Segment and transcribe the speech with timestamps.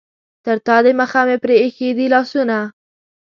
[0.45, 2.57] تر تا دمخه مې پرې ایښي دي لاسونه.